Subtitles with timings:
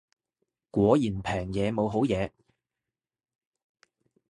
[0.71, 2.31] 果然平嘢冇好嘢